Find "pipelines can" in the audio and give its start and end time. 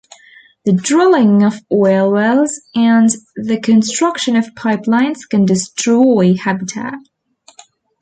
4.55-5.45